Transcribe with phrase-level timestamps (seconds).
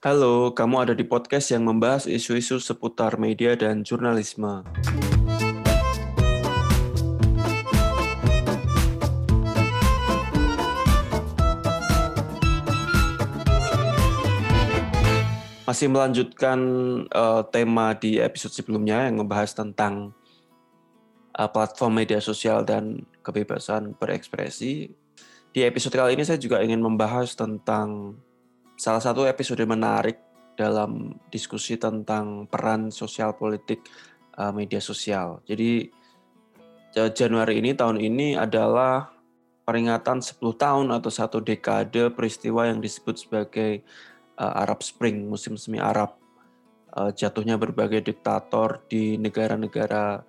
[0.00, 4.64] Halo, kamu ada di podcast yang membahas isu-isu seputar media dan jurnalisme.
[15.68, 16.58] Masih melanjutkan
[17.12, 20.16] uh, tema di episode sebelumnya yang membahas tentang
[21.36, 25.03] uh, platform media sosial dan kebebasan berekspresi.
[25.54, 28.18] Di episode kali ini saya juga ingin membahas tentang
[28.74, 30.18] salah satu episode menarik
[30.58, 33.78] dalam diskusi tentang peran sosial politik
[34.34, 35.46] uh, media sosial.
[35.46, 35.94] Jadi
[36.94, 39.14] Januari ini tahun ini adalah
[39.62, 43.86] peringatan 10 tahun atau satu dekade peristiwa yang disebut sebagai
[44.34, 46.18] uh, Arab Spring, musim semi Arab.
[46.90, 50.26] Uh, jatuhnya berbagai diktator di negara-negara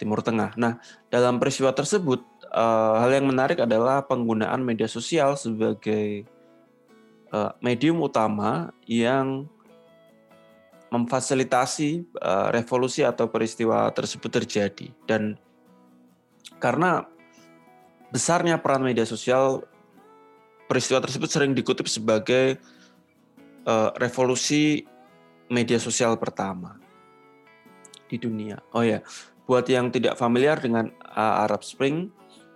[0.00, 0.56] Timur Tengah.
[0.56, 0.80] Nah,
[1.12, 6.24] dalam peristiwa tersebut, uh, hal yang menarik adalah penggunaan media sosial sebagai
[7.34, 9.50] uh, medium utama yang
[10.94, 14.94] memfasilitasi uh, revolusi atau peristiwa tersebut terjadi.
[15.02, 15.34] Dan
[16.62, 17.02] karena
[18.14, 19.66] besarnya peran media sosial,
[20.70, 22.62] peristiwa tersebut sering dikutip sebagai
[23.66, 24.86] uh, revolusi
[25.50, 26.78] media sosial pertama
[28.06, 28.62] di dunia.
[28.70, 29.02] Oh ya,
[29.50, 32.14] buat yang tidak familiar dengan uh, Arab Spring,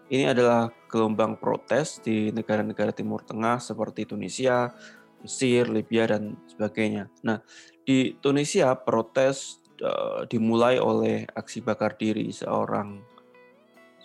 [0.09, 4.73] ini adalah gelombang protes di negara-negara Timur Tengah seperti Tunisia,
[5.21, 7.13] Mesir, Libya dan sebagainya.
[7.25, 7.45] Nah,
[7.85, 13.01] di Tunisia protes uh, dimulai oleh aksi bakar diri seorang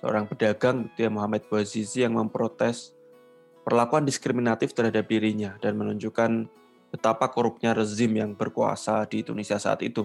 [0.03, 2.91] seorang pedagang gitu ya Muhammad Bouazizi yang memprotes
[3.63, 6.51] perlakuan diskriminatif terhadap dirinya dan menunjukkan
[6.91, 10.03] betapa korupnya rezim yang berkuasa di Tunisia saat itu.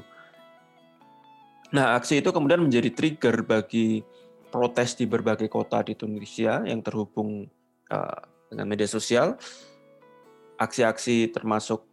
[1.75, 4.01] Nah, aksi itu kemudian menjadi trigger bagi
[4.49, 7.49] protes di berbagai kota di Tunisia yang terhubung
[7.93, 9.37] uh, dengan media sosial.
[10.59, 11.87] Aksi-aksi termasuk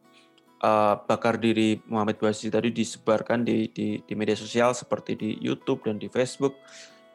[0.64, 5.86] uh, bakar diri Muhammad Bouazizi tadi disebarkan di, di, di media sosial seperti di YouTube
[5.86, 6.58] dan di Facebook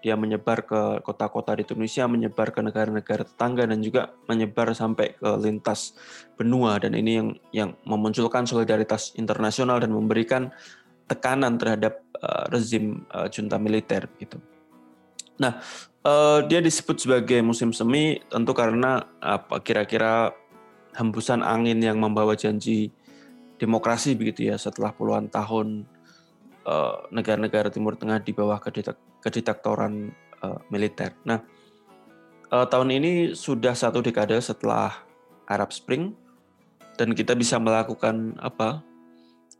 [0.00, 5.30] dia menyebar ke kota-kota di Tunisia, menyebar ke negara-negara tetangga dan juga menyebar sampai ke
[5.36, 5.92] lintas
[6.40, 10.48] benua dan ini yang yang memunculkan solidaritas internasional dan memberikan
[11.04, 14.40] tekanan terhadap uh, rezim uh, junta militer gitu.
[15.40, 15.56] Nah,
[16.04, 20.36] uh, dia disebut sebagai musim semi tentu karena apa kira-kira
[20.92, 22.92] hembusan angin yang membawa janji
[23.56, 25.88] demokrasi begitu ya setelah puluhan tahun
[27.10, 28.60] negara-negara uh, Timur Tengah di bawah
[29.24, 30.12] kediktatoran
[30.44, 31.16] uh, militer.
[31.24, 31.40] Nah,
[32.52, 34.92] uh, tahun ini sudah satu dekade setelah
[35.48, 36.12] Arab Spring
[37.00, 38.84] dan kita bisa melakukan apa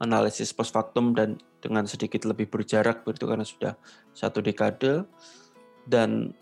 [0.00, 3.72] analisis post factum dan dengan sedikit lebih berjarak begitu karena sudah
[4.16, 5.04] satu dekade
[5.86, 6.32] dan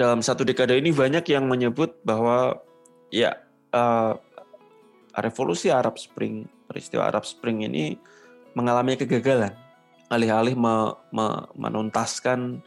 [0.00, 2.60] dalam satu dekade ini banyak yang menyebut bahwa
[3.12, 3.36] ya
[3.76, 4.16] uh,
[5.20, 7.98] revolusi Arab Spring peristiwa Arab Spring ini
[8.56, 9.52] mengalami kegagalan
[10.10, 12.62] alih-alih me, me, menuntaskan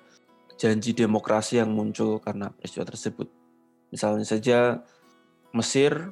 [0.56, 3.28] janji demokrasi yang muncul karena peristiwa tersebut.
[3.92, 4.60] Misalnya saja
[5.52, 6.10] Mesir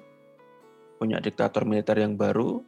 [1.00, 2.62] punya diktator militer yang baru,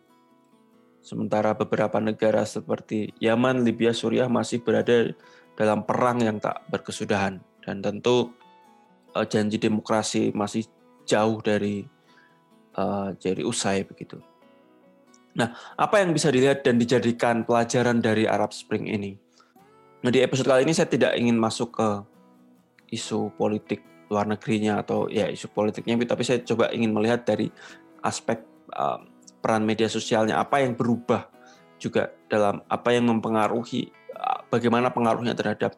[1.04, 5.12] sementara beberapa negara seperti Yaman, Libya, Suriah masih berada
[5.53, 8.34] dalam perang yang tak berkesudahan dan tentu
[9.14, 10.66] uh, janji demokrasi masih
[11.06, 11.86] jauh dari
[12.78, 14.18] uh, dari usai begitu.
[15.34, 19.18] Nah, apa yang bisa dilihat dan dijadikan pelajaran dari Arab Spring ini?
[20.06, 21.90] Nah, di episode kali ini saya tidak ingin masuk ke
[22.94, 23.81] isu politik
[24.13, 27.50] luar negerinya atau ya isu politiknya, tapi saya coba ingin melihat dari
[28.06, 28.46] aspek
[28.78, 29.09] um,
[29.42, 31.25] peran media sosialnya, apa yang berubah
[31.81, 34.03] juga dalam apa yang mempengaruhi, uh,
[34.50, 35.78] bagaimana pengaruhnya terhadap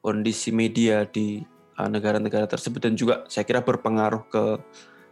[0.00, 1.44] kondisi media di
[1.76, 4.44] uh, negara-negara tersebut dan juga saya kira berpengaruh ke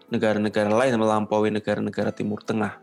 [0.09, 2.81] negara-negara lain melampaui negara-negara Timur Tengah.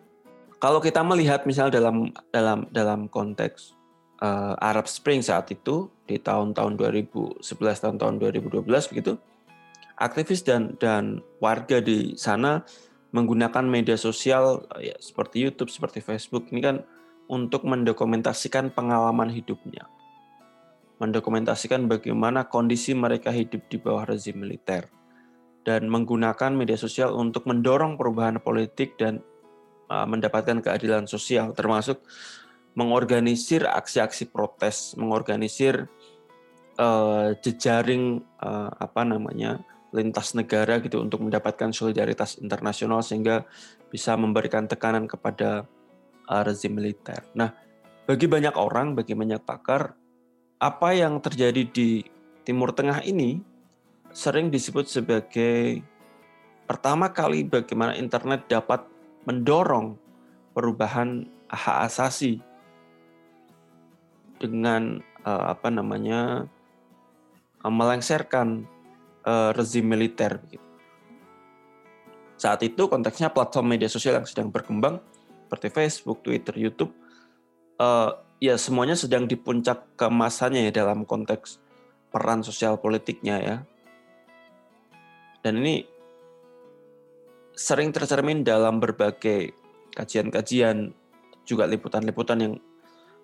[0.61, 3.75] Kalau kita melihat misalnya dalam dalam dalam konteks
[4.21, 8.63] uh, Arab Spring saat itu di tahun-tahun 2011 tahun-tahun 2012
[8.93, 9.17] begitu,
[9.97, 12.63] aktivis dan dan warga di sana
[13.11, 16.85] menggunakan media sosial ya seperti YouTube, seperti Facebook ini kan
[17.31, 19.89] untuk mendokumentasikan pengalaman hidupnya.
[21.01, 24.87] Mendokumentasikan bagaimana kondisi mereka hidup di bawah rezim militer
[25.67, 29.19] dan menggunakan media sosial untuk mendorong perubahan politik dan
[29.85, 32.01] Uh, mendapatkan keadilan sosial termasuk
[32.73, 35.85] mengorganisir aksi-aksi protes, mengorganisir
[36.81, 39.61] uh, jejaring uh, apa namanya
[39.93, 43.45] lintas negara gitu untuk mendapatkan solidaritas internasional sehingga
[43.93, 45.69] bisa memberikan tekanan kepada
[46.29, 47.25] uh, rezim militer.
[47.37, 47.53] Nah,
[48.05, 49.97] bagi banyak orang, bagi banyak pakar,
[50.61, 52.05] apa yang terjadi di
[52.45, 53.41] Timur Tengah ini
[54.13, 55.81] sering disebut sebagai
[56.69, 58.85] pertama kali bagaimana internet dapat
[59.25, 59.97] mendorong
[60.53, 62.39] perubahan hak asasi
[64.37, 66.45] dengan uh, apa namanya
[67.65, 68.69] uh, melengsarkan
[69.57, 70.37] rezim militer.
[72.37, 75.01] Saat itu konteksnya platform media sosial yang sedang berkembang
[75.45, 76.89] seperti Facebook, Twitter, YouTube,
[77.77, 81.61] uh, ya semuanya sedang di puncak kemasannya ya dalam konteks
[82.09, 83.57] peran sosial politiknya ya.
[85.45, 85.85] Dan ini
[87.53, 89.53] sering tercermin dalam berbagai
[89.93, 90.91] kajian-kajian
[91.45, 92.53] juga liputan-liputan yang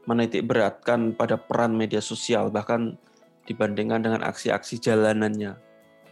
[0.05, 2.95] menitik beratkan pada peran media sosial bahkan
[3.49, 5.70] dibandingkan dengan aksi-aksi jalanannya.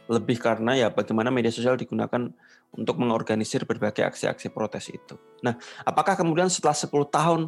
[0.09, 2.33] Lebih karena ya bagaimana media sosial digunakan
[2.73, 5.15] untuk mengorganisir berbagai aksi-aksi protes itu.
[5.45, 7.41] Nah, apakah kemudian setelah 10 tahun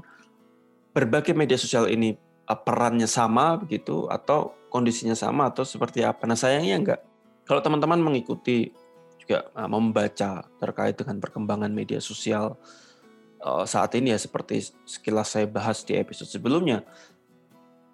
[0.93, 2.13] berbagai media sosial ini
[2.45, 6.29] eh, perannya sama begitu atau kondisinya sama atau seperti apa?
[6.29, 7.01] Nah, sayangnya enggak.
[7.49, 8.69] Kalau teman-teman mengikuti
[9.17, 12.61] juga eh, membaca terkait dengan perkembangan media sosial
[13.41, 16.85] uh, saat ini ya seperti sekilas saya bahas di episode sebelumnya,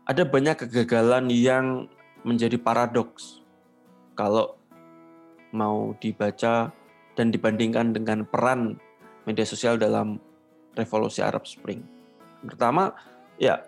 [0.08, 1.88] ada banyak kegagalan yang
[2.24, 3.44] menjadi paradoks
[4.18, 4.57] kalau
[5.52, 6.72] mau dibaca
[7.18, 8.78] dan dibandingkan dengan peran
[9.26, 10.22] media sosial dalam
[10.78, 11.82] revolusi Arab Spring.
[12.46, 12.94] Pertama,
[13.42, 13.66] ya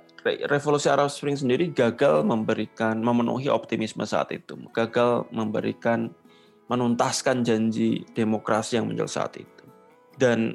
[0.47, 6.13] revolusi Arab Spring sendiri gagal memberikan memenuhi optimisme saat itu, gagal memberikan
[6.69, 9.65] menuntaskan janji demokrasi yang muncul saat itu.
[10.19, 10.53] Dan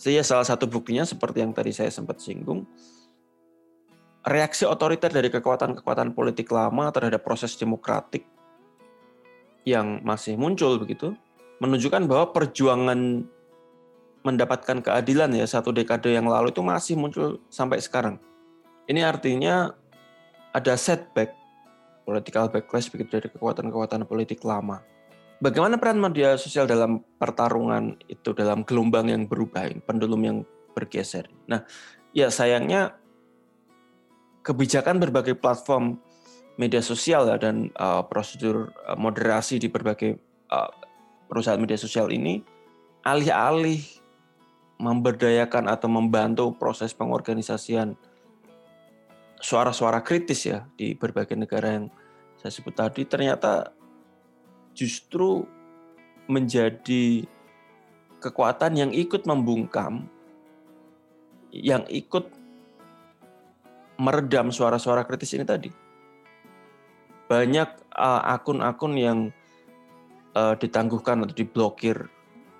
[0.00, 2.64] saya salah satu buktinya seperti yang tadi saya sempat singgung,
[4.24, 8.31] reaksi otoriter dari kekuatan-kekuatan politik lama terhadap proses demokratik
[9.62, 11.14] yang masih muncul begitu,
[11.62, 13.22] menunjukkan bahwa perjuangan
[14.22, 18.18] mendapatkan keadilan ya satu dekade yang lalu itu masih muncul sampai sekarang.
[18.86, 19.74] Ini artinya
[20.54, 21.34] ada setback,
[22.06, 24.82] political backlash begitu dari kekuatan-kekuatan politik lama.
[25.42, 30.38] Bagaimana peran media sosial dalam pertarungan itu dalam gelombang yang berubah, pendulum yang
[30.70, 31.26] bergeser?
[31.50, 31.66] Nah,
[32.14, 32.94] ya sayangnya
[34.46, 35.98] kebijakan berbagai platform
[36.60, 40.20] media sosial ya, dan uh, prosedur uh, moderasi di berbagai
[40.52, 40.70] uh,
[41.28, 42.44] perusahaan media sosial ini
[43.02, 43.82] alih-alih
[44.82, 47.94] memberdayakan atau membantu proses pengorganisasian
[49.42, 51.86] suara-suara kritis ya di berbagai negara yang
[52.38, 53.74] saya sebut tadi ternyata
[54.74, 55.46] justru
[56.30, 57.26] menjadi
[58.22, 60.06] kekuatan yang ikut membungkam,
[61.50, 62.30] yang ikut
[63.98, 65.81] meredam suara-suara kritis ini tadi.
[67.32, 69.18] Banyak uh, akun-akun yang
[70.36, 72.12] uh, ditangguhkan atau diblokir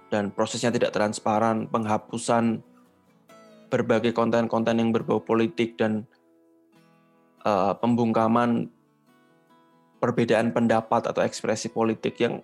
[0.08, 2.64] dan prosesnya tidak transparan, penghapusan
[3.68, 6.08] berbagai konten-konten yang berbau politik dan
[7.44, 8.72] uh, pembungkaman
[10.00, 12.40] perbedaan pendapat atau ekspresi politik yang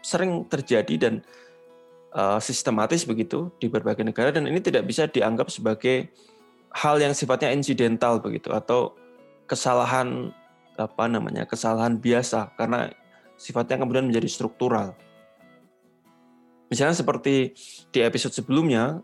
[0.00, 1.14] sering terjadi dan
[2.16, 6.08] uh, sistematis begitu di berbagai negara dan ini tidak bisa dianggap sebagai
[6.72, 8.96] hal yang sifatnya insidental begitu atau
[9.44, 10.32] kesalahan
[10.76, 12.92] apa namanya kesalahan biasa karena
[13.36, 14.96] sifatnya kemudian menjadi struktural.
[16.66, 17.54] Misalnya seperti
[17.94, 19.00] di episode sebelumnya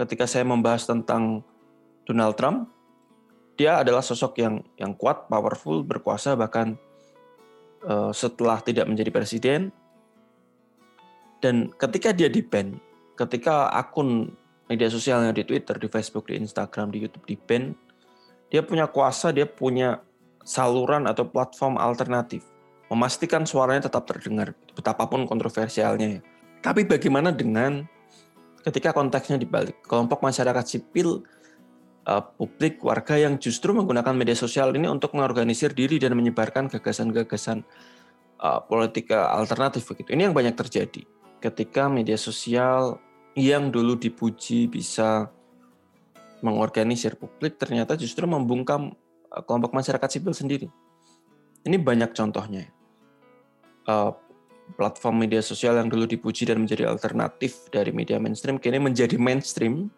[0.00, 1.44] ketika saya membahas tentang
[2.08, 2.72] Donald Trump,
[3.54, 6.74] dia adalah sosok yang yang kuat, powerful, berkuasa bahkan
[7.86, 9.60] uh, setelah tidak menjadi presiden
[11.44, 12.80] dan ketika dia di ban,
[13.20, 14.32] ketika akun
[14.64, 17.76] media sosialnya di Twitter, di Facebook, di Instagram, di YouTube di ban,
[18.48, 20.00] dia punya kuasa, dia punya
[20.44, 22.44] saluran atau platform alternatif
[22.92, 26.22] memastikan suaranya tetap terdengar betapapun kontroversialnya ya.
[26.60, 27.84] Tapi bagaimana dengan
[28.64, 31.24] ketika konteksnya dibalik kelompok masyarakat sipil
[32.08, 37.64] uh, publik warga yang justru menggunakan media sosial ini untuk mengorganisir diri dan menyebarkan gagasan-gagasan
[38.40, 40.12] uh, politik alternatif begitu.
[40.16, 41.04] Ini yang banyak terjadi
[41.44, 42.96] ketika media sosial
[43.36, 45.28] yang dulu dipuji bisa
[46.40, 48.96] mengorganisir publik ternyata justru membungkam
[49.42, 50.70] kelompok masyarakat sipil sendiri.
[51.66, 52.70] Ini banyak contohnya.
[53.84, 54.14] Uh,
[54.80, 59.92] platform media sosial yang dulu dipuji dan menjadi alternatif dari media mainstream kini menjadi mainstream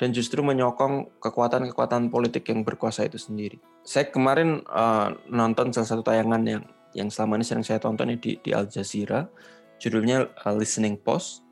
[0.00, 3.60] dan justru menyokong kekuatan-kekuatan politik yang berkuasa itu sendiri.
[3.84, 6.64] Saya kemarin uh, nonton salah satu tayangan yang
[6.96, 9.28] yang selama ini sering saya tonton di di Al Jazeera,
[9.78, 11.44] judulnya Listening Post.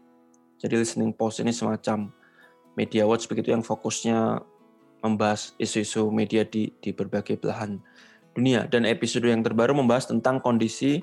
[0.61, 2.13] Jadi Listening Post ini semacam
[2.75, 4.41] media watch begitu yang fokusnya
[5.01, 7.81] membahas isu-isu media di di berbagai belahan
[8.37, 11.03] dunia dan episode yang terbaru membahas tentang kondisi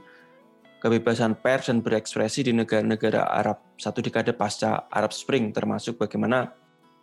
[0.80, 6.54] kebebasan pers dan berekspresi di negara-negara Arab satu dekade pasca Arab Spring termasuk bagaimana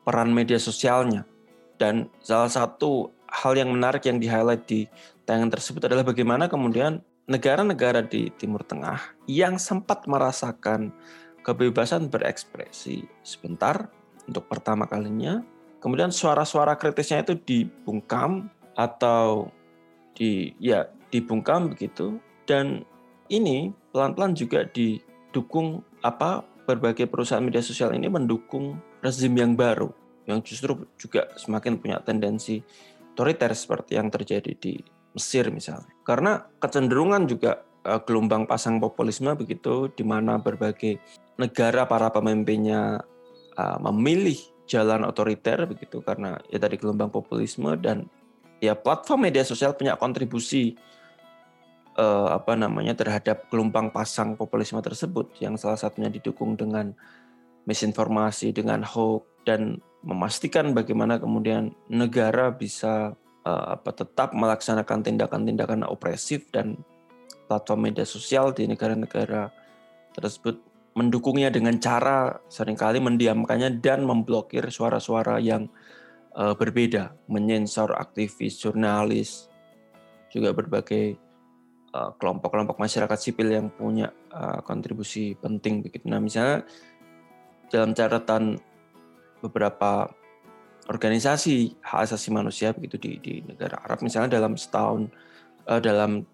[0.07, 1.27] peran media sosialnya.
[1.75, 4.87] Dan salah satu hal yang menarik yang di-highlight di
[5.27, 10.95] tayangan tersebut adalah bagaimana kemudian negara-negara di Timur Tengah yang sempat merasakan
[11.43, 13.91] kebebasan berekspresi sebentar
[14.31, 15.43] untuk pertama kalinya.
[15.85, 19.53] Kemudian suara-suara kritisnya itu dibungkam atau
[20.17, 22.17] di ya dibungkam begitu
[22.49, 22.89] dan
[23.29, 29.93] ini pelan-pelan juga didukung apa berbagai perusahaan media sosial ini mendukung rezim yang baru
[30.25, 32.65] yang justru juga semakin punya tendensi
[33.13, 34.81] otoriter seperti yang terjadi di
[35.15, 35.93] Mesir misalnya.
[36.03, 40.99] Karena kecenderungan juga uh, gelombang pasang populisme begitu di mana berbagai
[41.39, 42.99] negara para pemimpinnya
[43.55, 48.09] uh, memilih jalan otoriter begitu karena ya tadi gelombang populisme dan
[48.59, 50.73] ya platform media sosial punya kontribusi
[52.01, 56.97] uh, apa namanya terhadap gelombang pasang populisme tersebut yang salah satunya didukung dengan
[57.69, 66.49] misinformasi dengan hoax dan memastikan bagaimana kemudian negara bisa uh, apa tetap melaksanakan tindakan-tindakan opresif
[66.53, 66.81] dan
[67.49, 69.53] platform media sosial di negara-negara
[70.17, 75.67] tersebut mendukungnya dengan cara sering kali mendiamkannya dan memblokir suara-suara yang
[76.39, 79.51] uh, berbeda, menyensor aktivis, jurnalis,
[80.35, 81.15] juga berbagai
[81.95, 86.11] eh, kelompok-kelompok uh, masyarakat sipil yang punya uh, kontribusi penting begitu.
[86.11, 86.67] Nah, misalnya
[87.71, 88.59] dalam catatan
[89.39, 90.11] beberapa
[90.91, 95.07] organisasi hak asasi manusia begitu di, di negara Arab, misalnya dalam setahun,
[95.71, 96.27] uh, dalam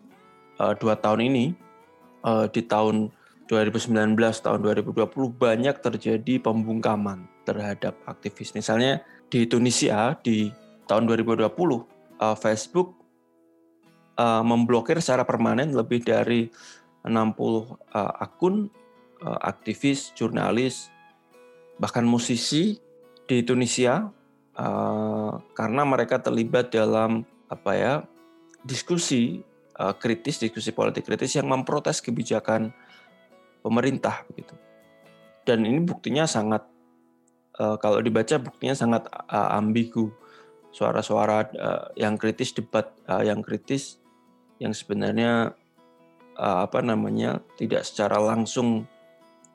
[0.57, 1.45] uh, dua tahun ini,
[2.25, 3.13] uh, di tahun
[3.51, 4.15] 2019
[4.47, 8.55] tahun 2020 banyak terjadi pembungkaman terhadap aktivis.
[8.55, 10.55] Misalnya di Tunisia di
[10.87, 12.95] tahun 2020 uh, Facebook
[14.15, 16.47] uh, memblokir secara permanen lebih dari
[17.03, 17.67] 60 uh,
[18.23, 18.71] akun
[19.21, 20.89] aktivis, jurnalis,
[21.77, 22.81] bahkan musisi
[23.29, 24.09] di Tunisia
[25.53, 27.95] karena mereka terlibat dalam apa ya
[28.65, 29.45] diskusi
[30.01, 32.73] kritis, diskusi politik kritis yang memprotes kebijakan
[33.61, 34.57] pemerintah begitu.
[35.45, 36.67] Dan ini buktinya sangat
[37.61, 40.13] uh, kalau dibaca buktinya sangat uh, ambigu.
[40.71, 42.95] Suara-suara uh, yang kritis debat
[43.27, 43.99] yang kritis
[44.63, 45.51] yang sebenarnya
[46.41, 48.89] apa namanya tidak secara langsung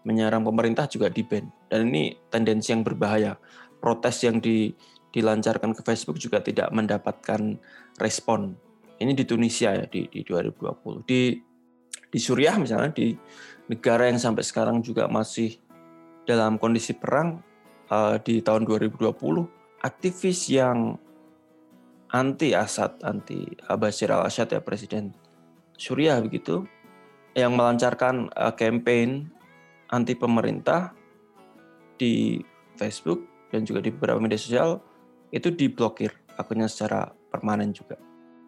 [0.06, 3.34] menyerang pemerintah juga di ban dan ini tendensi yang berbahaya
[3.82, 4.70] protes yang di,
[5.10, 7.58] dilancarkan ke Facebook juga tidak mendapatkan
[7.98, 8.54] respon
[9.02, 11.42] ini di Tunisia ya di, di 2020 di
[12.16, 13.12] di Suriah misalnya di
[13.68, 15.60] negara yang sampai sekarang juga masih
[16.24, 17.44] dalam kondisi perang
[17.92, 19.12] uh, di tahun 2020
[19.84, 20.96] aktivis yang
[22.16, 23.44] anti Assad, anti
[23.76, 25.12] Bashir al-Assad ya presiden
[25.76, 26.64] Suriah begitu
[27.36, 29.28] yang melancarkan uh, campaign
[29.92, 30.96] anti pemerintah
[32.00, 32.40] di
[32.80, 34.80] Facebook dan juga di beberapa media sosial
[35.36, 38.00] itu diblokir akunnya secara permanen juga.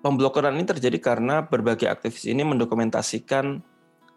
[0.06, 3.66] Pemblokiran ini terjadi karena berbagai aktivis ini mendokumentasikan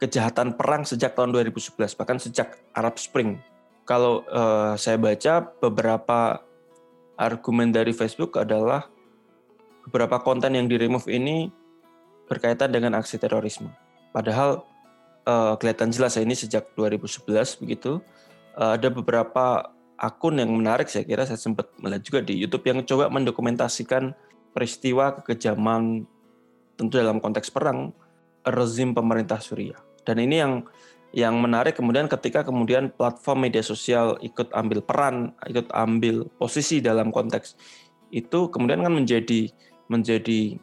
[0.00, 3.40] kejahatan perang sejak tahun 2011 bahkan sejak Arab Spring.
[3.88, 6.40] Kalau uh, saya baca beberapa
[7.20, 8.88] argumen dari Facebook adalah
[9.88, 11.52] beberapa konten yang di remove ini
[12.28, 13.68] berkaitan dengan aksi terorisme.
[14.12, 14.64] Padahal
[15.28, 18.00] uh, kelihatan jelas ini sejak 2011 begitu.
[18.56, 22.80] Uh, ada beberapa akun yang menarik saya kira saya sempat melihat juga di YouTube yang
[22.88, 24.16] coba mendokumentasikan
[24.50, 26.04] peristiwa kekejaman
[26.78, 27.92] tentu dalam konteks perang
[28.46, 29.78] rezim pemerintah Suriah.
[30.02, 30.64] Dan ini yang
[31.10, 37.10] yang menarik kemudian ketika kemudian platform media sosial ikut ambil peran, ikut ambil posisi dalam
[37.10, 37.58] konteks
[38.10, 39.50] itu kemudian kan menjadi
[39.90, 40.58] menjadi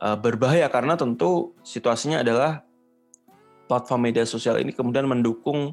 [0.00, 2.64] uh, berbahaya karena tentu situasinya adalah
[3.68, 5.72] platform media sosial ini kemudian mendukung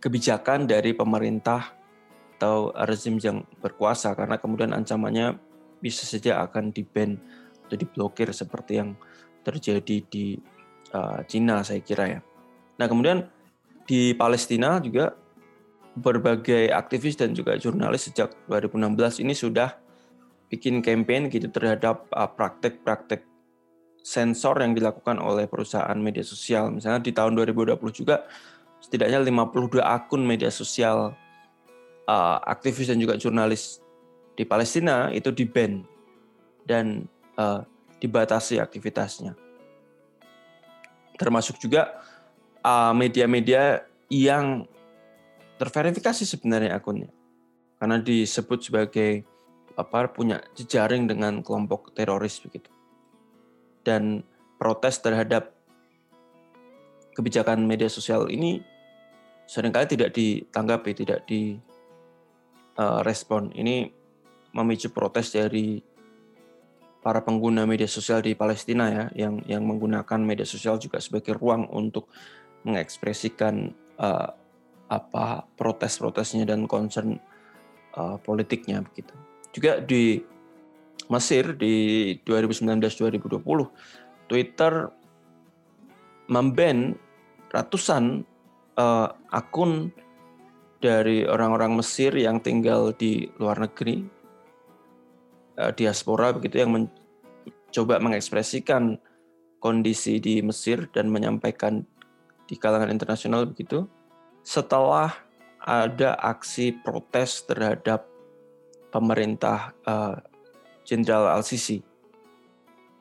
[0.00, 1.72] kebijakan dari pemerintah
[2.36, 5.40] atau rezim yang berkuasa karena kemudian ancamannya
[5.80, 7.16] bisa saja akan di-ban
[7.66, 8.94] atau diblokir seperti yang
[9.42, 10.38] terjadi di
[10.94, 12.20] uh, Cina saya kira ya.
[12.78, 13.26] Nah kemudian
[13.86, 15.14] di Palestina juga
[15.96, 19.78] berbagai aktivis dan juga jurnalis sejak 2016 ini sudah
[20.52, 23.24] bikin campaign gitu terhadap uh, praktek-praktek
[24.06, 26.70] sensor yang dilakukan oleh perusahaan media sosial.
[26.70, 28.22] Misalnya di tahun 2020 juga
[28.78, 31.16] setidaknya 52 akun media sosial
[32.06, 33.82] uh, aktivis dan juga jurnalis
[34.36, 35.80] di Palestina itu di-ban
[36.68, 37.08] dan
[37.40, 37.64] uh,
[37.96, 39.32] dibatasi aktivitasnya.
[41.16, 42.04] Termasuk juga
[42.60, 44.68] uh, media-media uh, yang
[45.56, 47.08] terverifikasi sebenarnya akunnya.
[47.80, 49.24] Karena disebut sebagai
[49.76, 52.68] apa punya jejaring dengan kelompok teroris begitu.
[53.80, 54.20] Dan
[54.60, 55.56] protes terhadap
[57.16, 58.60] kebijakan media sosial ini
[59.48, 61.56] sering kali tidak ditanggapi tidak di
[62.76, 63.52] uh, respon.
[63.56, 63.95] Ini
[64.56, 65.84] memicu protes dari
[67.04, 71.68] para pengguna media sosial di Palestina ya yang yang menggunakan media sosial juga sebagai ruang
[71.70, 72.10] untuk
[72.66, 73.70] mengekspresikan
[74.00, 74.34] uh,
[74.90, 77.20] apa protes-protesnya dan concern
[77.94, 79.14] uh, politiknya begitu.
[79.54, 80.18] Juga di
[81.06, 84.90] Mesir di 2019-2020 Twitter
[86.26, 86.98] memban
[87.54, 88.26] ratusan
[88.74, 89.94] uh, akun
[90.82, 94.15] dari orang-orang Mesir yang tinggal di luar negeri
[95.58, 99.00] uh, diaspora begitu yang mencoba mengekspresikan
[99.60, 101.82] kondisi di Mesir dan menyampaikan
[102.46, 103.88] di kalangan internasional begitu
[104.46, 105.10] setelah
[105.66, 108.06] ada aksi protes terhadap
[108.94, 109.74] pemerintah
[110.86, 111.82] Jenderal uh, Al-Sisi.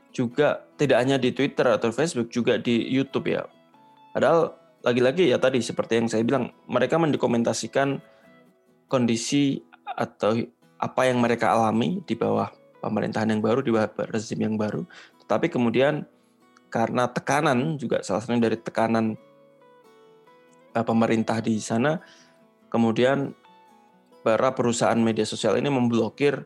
[0.09, 3.45] Juga tidak hanya di Twitter atau Facebook, juga di YouTube ya.
[4.17, 8.01] Padahal lagi-lagi ya tadi seperti yang saya bilang, mereka mendokumentasikan
[8.89, 10.41] kondisi atau
[10.85, 12.53] apa yang mereka alami di bawah
[12.85, 14.85] pemerintahan yang baru, di bawah rezim yang baru.
[15.25, 16.05] Tetapi kemudian
[16.69, 19.17] karena tekanan juga salah satunya dari tekanan
[20.75, 22.03] Eh, pemerintah di sana,
[22.67, 23.31] kemudian
[24.27, 26.43] para perusahaan media sosial ini memblokir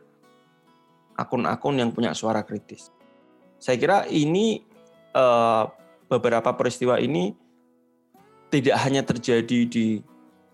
[1.18, 2.94] akun-akun yang punya suara kritis.
[3.58, 4.62] Saya kira ini
[5.18, 5.66] uh,
[6.06, 7.34] beberapa peristiwa ini
[8.54, 9.98] tidak hanya terjadi di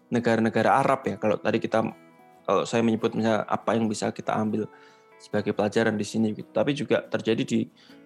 [0.09, 1.21] negara-negara Arab ya.
[1.21, 1.85] Kalau tadi kita
[2.47, 4.71] kalau saya menyebut misalnya apa yang bisa kita ambil
[5.19, 6.49] sebagai pelajaran di sini gitu.
[6.55, 7.61] Tapi juga terjadi di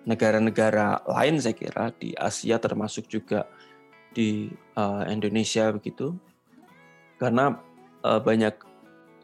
[0.08, 3.44] negara-negara lain saya kira di Asia termasuk juga
[4.10, 6.16] di uh, Indonesia begitu
[7.20, 7.60] karena
[8.02, 8.56] uh, banyak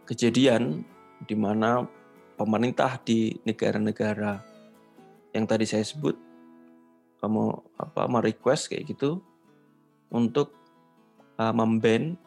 [0.07, 0.85] kejadian
[1.25, 1.89] di mana
[2.37, 4.45] pemerintah di negara-negara
[5.33, 6.15] yang tadi saya sebut
[7.25, 9.25] kamu apa merequest kayak gitu
[10.13, 10.53] untuk
[11.41, 12.21] uh, memban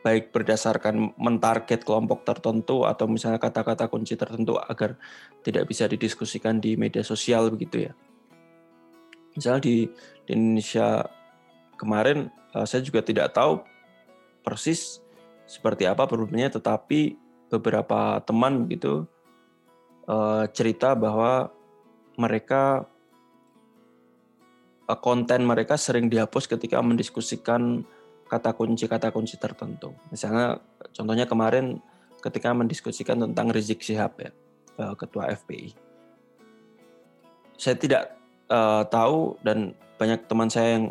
[0.00, 4.96] baik berdasarkan mentarget kelompok tertentu atau misalnya kata-kata kunci tertentu agar
[5.44, 7.92] tidak bisa didiskusikan di media sosial begitu ya.
[9.36, 9.86] Misalnya di,
[10.24, 11.04] di Indonesia
[11.76, 13.60] kemarin uh, saya juga tidak tahu
[14.40, 15.04] persis
[15.44, 17.18] seperti apa problemnya, tetapi
[17.52, 19.04] beberapa teman gitu
[20.08, 21.52] uh, cerita bahwa
[22.16, 22.88] mereka
[24.88, 27.84] uh, konten mereka sering dihapus ketika mendiskusikan
[28.30, 29.90] kata kunci kata kunci tertentu.
[30.14, 30.62] Misalnya
[30.94, 31.82] contohnya kemarin
[32.22, 34.30] ketika mendiskusikan tentang Rizik Sihab ya,
[34.94, 35.74] ketua FPI.
[37.58, 38.14] Saya tidak
[38.46, 40.86] uh, tahu dan banyak teman saya yang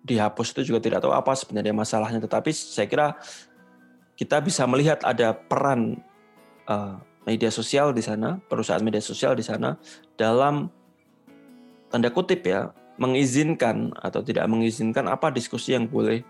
[0.00, 2.22] dihapus itu juga tidak tahu apa sebenarnya masalahnya.
[2.22, 3.18] Tetapi saya kira
[4.14, 6.00] kita bisa melihat ada peran
[6.70, 9.76] uh, media sosial di sana, perusahaan media sosial di sana
[10.16, 10.72] dalam
[11.90, 16.20] tanda kutip ya mengizinkan atau tidak mengizinkan apa diskusi yang boleh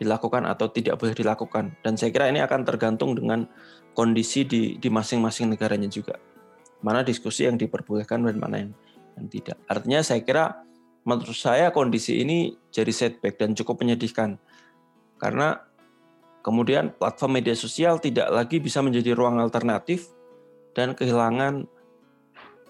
[0.00, 1.76] dilakukan atau tidak boleh dilakukan.
[1.84, 3.44] Dan saya kira ini akan tergantung dengan
[3.92, 6.16] kondisi di di masing-masing negaranya juga.
[6.80, 8.72] Mana diskusi yang diperbolehkan dan mana yang,
[9.20, 9.60] yang tidak.
[9.68, 10.64] Artinya saya kira
[11.04, 14.40] menurut saya kondisi ini jadi setback dan cukup menyedihkan.
[15.20, 15.60] Karena
[16.40, 20.08] kemudian platform media sosial tidak lagi bisa menjadi ruang alternatif
[20.72, 21.68] dan kehilangan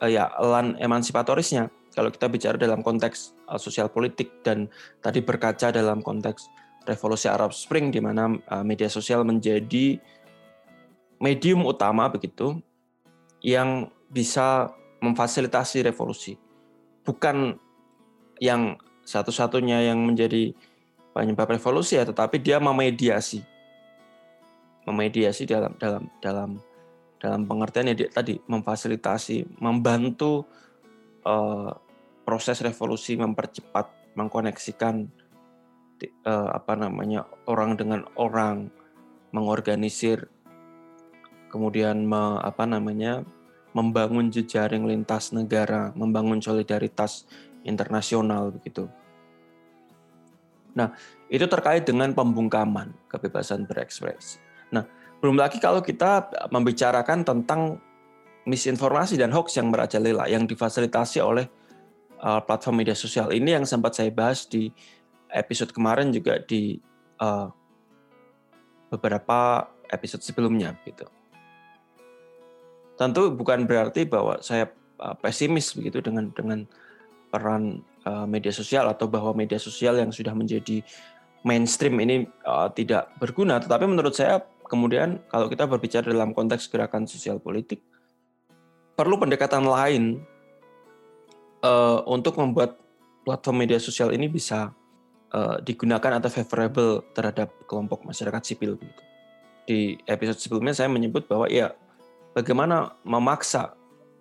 [0.03, 1.71] uh, ya lan emansipatorisnya.
[1.95, 4.67] Kalau kita bicara dalam konteks uh, sosial politik dan
[4.99, 6.51] tadi berkaca dalam konteks
[6.89, 10.01] revolusi Arab Spring di mana uh, media sosial menjadi
[11.21, 12.57] medium utama begitu
[13.45, 16.37] yang bisa memfasilitasi revolusi.
[17.05, 17.57] Bukan
[18.41, 20.53] yang satu-satunya yang menjadi
[21.13, 23.45] penyebab revolusi ya, tetapi dia memediasi,
[24.89, 26.51] memediasi dalam dalam dalam
[27.21, 30.49] dalam pengertian ya tadi memfasilitasi, membantu
[31.29, 31.77] uh,
[32.25, 35.09] proses revolusi, mempercepat, mengkoneksikan
[36.25, 38.73] uh, apa namanya orang dengan orang,
[39.35, 40.31] mengorganisir,
[41.53, 43.27] kemudian me, apa namanya
[43.77, 47.27] membangun jejaring lintas negara, membangun solidaritas
[47.63, 48.89] internasional begitu.
[50.75, 50.95] Nah,
[51.31, 54.39] itu terkait dengan pembungkaman kebebasan berekspresi.
[54.71, 54.87] Nah,
[55.19, 57.79] belum lagi kalau kita membicarakan tentang
[58.49, 61.47] misinformasi dan hoax yang merajalela yang difasilitasi oleh
[62.25, 64.73] uh, platform media sosial ini yang sempat saya bahas di
[65.35, 66.79] episode kemarin juga di
[67.23, 67.49] uh,
[68.91, 71.07] beberapa episode sebelumnya gitu.
[72.99, 74.69] Tentu bukan berarti bahwa saya
[75.01, 76.69] uh, pesimis begitu dengan dengan
[77.31, 80.83] peran uh, media sosial atau bahwa media sosial yang sudah menjadi
[81.47, 83.63] mainstream ini uh, tidak berguna.
[83.63, 87.81] Tetapi menurut saya kemudian kalau kita berbicara dalam konteks gerakan sosial politik,
[88.99, 90.21] perlu pendekatan lain
[91.65, 92.77] uh, untuk membuat
[93.25, 94.75] platform media sosial ini bisa
[95.35, 98.79] uh, digunakan atau favorable terhadap kelompok masyarakat sipil.
[99.67, 101.75] Di episode sebelumnya saya menyebut bahwa ya
[102.35, 103.75] bagaimana memaksa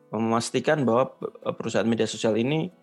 [0.10, 1.13] memastikan bahwa
[1.54, 2.74] perusahaan media sosial ini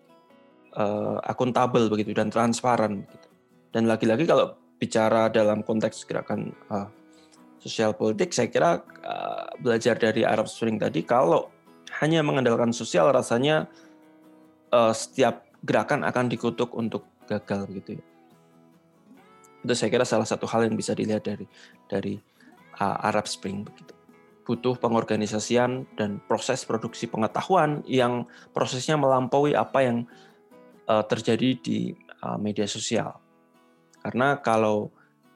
[0.79, 3.03] uh, akuntabel begitu dan transparan.
[3.03, 3.27] Begitu.
[3.75, 6.87] Dan lagi-lagi kalau bicara dalam konteks gerakan uh,
[7.59, 11.51] sosial politik, saya kira uh, belajar dari Arab Spring tadi, kalau
[11.99, 13.67] hanya mengandalkan sosial, rasanya
[14.71, 18.03] uh, setiap gerakan akan dikutuk untuk gagal begitu ya.
[19.63, 21.45] Itu saya kira salah satu hal yang bisa dilihat dari
[21.89, 22.15] dari
[22.77, 23.97] uh, Arab Spring begitu
[24.47, 28.23] butuh pengorganisasian dan proses produksi pengetahuan yang
[28.55, 29.97] prosesnya melampaui apa yang
[30.87, 31.91] uh, terjadi di
[32.23, 33.19] uh, media sosial.
[33.99, 34.87] Karena kalau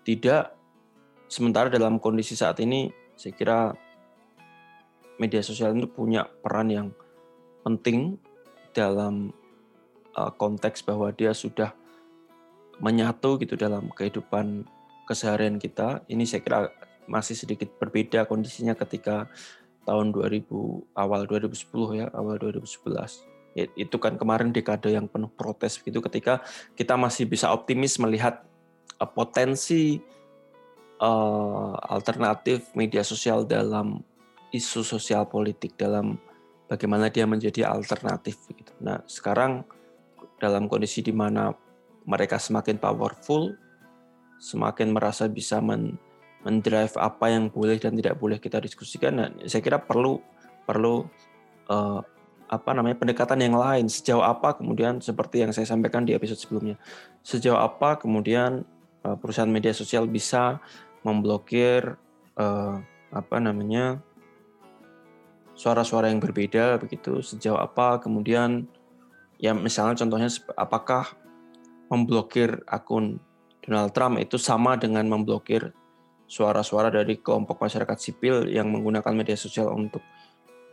[0.07, 0.55] tidak,
[1.27, 2.87] sementara dalam kondisi saat ini,
[3.19, 3.59] saya kira
[5.19, 6.87] media sosial itu punya peran yang
[7.67, 8.15] penting
[8.71, 9.35] dalam
[10.15, 11.75] uh, konteks bahwa dia sudah
[12.81, 14.65] menyatu gitu dalam kehidupan
[15.05, 16.01] keseharian kita.
[16.09, 16.59] Ini saya kira
[17.05, 19.29] masih sedikit berbeda kondisinya ketika
[19.85, 20.45] tahun 2000
[20.93, 26.45] awal 2010 ya awal 2011 ya, itu kan kemarin dekade yang penuh protes begitu ketika
[26.77, 28.45] kita masih bisa optimis melihat
[29.01, 29.99] uh, potensi
[31.01, 34.05] uh, alternatif media sosial dalam
[34.53, 36.19] isu sosial politik dalam
[36.69, 38.71] bagaimana dia menjadi alternatif begitu.
[38.79, 39.63] Nah, sekarang
[40.39, 41.51] dalam kondisi di mana
[42.05, 43.53] mereka semakin powerful,
[44.41, 45.97] semakin merasa bisa men
[46.41, 49.21] mendrive apa yang boleh dan tidak boleh kita diskusikan.
[49.21, 50.17] Dan saya kira perlu
[50.65, 51.05] perlu
[51.69, 52.01] uh,
[52.51, 53.85] apa namanya pendekatan yang lain.
[53.85, 56.81] Sejauh apa kemudian seperti yang saya sampaikan di episode sebelumnya,
[57.21, 58.65] sejauh apa kemudian
[59.05, 60.57] uh, perusahaan media sosial bisa
[61.05, 61.95] memblokir
[62.41, 62.75] uh,
[63.13, 64.01] apa namanya
[65.53, 67.21] suara-suara yang berbeda begitu.
[67.21, 68.65] Sejauh apa kemudian
[69.37, 71.20] ya misalnya contohnya apakah
[71.91, 73.19] memblokir akun
[73.59, 75.75] Donald Trump itu sama dengan memblokir
[76.31, 79.99] suara-suara dari kelompok masyarakat sipil yang menggunakan media sosial untuk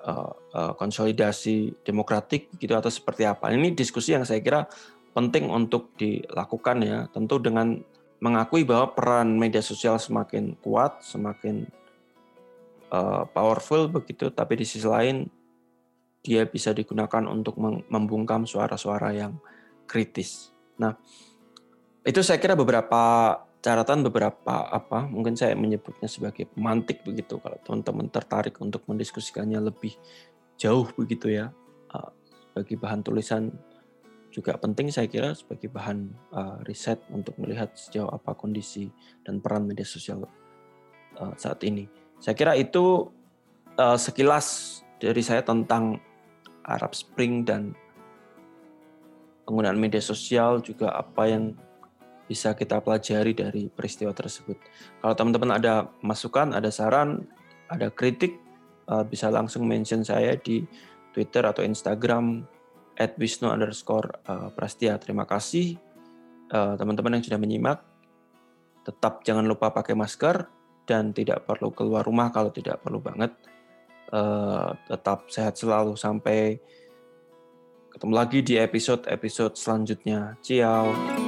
[0.06, 3.50] uh, uh, konsolidasi demokratik gitu atau seperti apa.
[3.50, 4.70] Ini diskusi yang saya kira
[5.10, 7.74] penting untuk dilakukan ya, tentu dengan
[8.22, 11.66] mengakui bahwa peran media sosial semakin kuat, semakin
[12.94, 15.26] uh, powerful begitu, tapi di sisi lain
[16.22, 17.58] dia bisa digunakan untuk
[17.90, 19.38] membungkam suara-suara yang
[19.90, 20.57] kritis.
[20.78, 20.94] Nah,
[22.06, 28.06] itu saya kira beberapa catatan beberapa apa mungkin saya menyebutnya sebagai pemantik begitu kalau teman-teman
[28.06, 29.98] tertarik untuk mendiskusikannya lebih
[30.56, 31.50] jauh begitu ya.
[31.90, 32.10] Uh,
[32.54, 33.50] bagi bahan tulisan
[34.28, 38.90] juga penting saya kira sebagai bahan uh, riset untuk melihat sejauh apa kondisi
[39.26, 40.26] dan peran media sosial
[41.18, 41.86] uh, saat ini.
[42.18, 43.14] Saya kira itu
[43.78, 46.02] sekilas dari saya tentang
[46.66, 47.78] Arab Spring dan
[49.48, 51.56] penggunaan media sosial juga apa yang
[52.28, 54.60] bisa kita pelajari dari peristiwa tersebut.
[55.00, 57.24] Kalau teman-teman ada masukan, ada saran,
[57.72, 58.36] ada kritik,
[58.84, 60.60] eh, bisa langsung mention saya di
[61.16, 62.44] Twitter atau Instagram
[63.00, 65.00] at wisnu underscore eh, prastia.
[65.00, 65.80] Terima kasih
[66.52, 67.80] eh, teman-teman yang sudah menyimak.
[68.84, 70.44] Tetap jangan lupa pakai masker
[70.84, 73.32] dan tidak perlu keluar rumah kalau tidak perlu banget.
[74.88, 76.56] Tetap sehat selalu sampai
[77.98, 80.38] ketemu lagi di episode-episode selanjutnya.
[80.38, 81.27] Ciao.